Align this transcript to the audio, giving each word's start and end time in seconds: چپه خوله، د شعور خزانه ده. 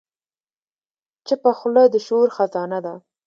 چپه 1.27 1.51
خوله، 1.57 1.83
د 1.93 1.95
شعور 2.05 2.29
خزانه 2.35 2.79
ده. 2.85 2.93